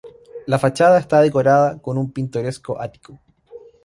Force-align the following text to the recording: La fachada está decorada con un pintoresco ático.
La 0.47 0.57
fachada 0.57 0.97
está 0.97 1.21
decorada 1.21 1.79
con 1.79 1.99
un 1.99 2.11
pintoresco 2.11 2.81
ático. 2.81 3.19